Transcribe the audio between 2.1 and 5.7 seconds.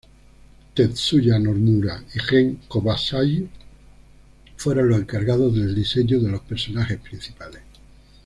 y Gen Kobayashi fueron los encargados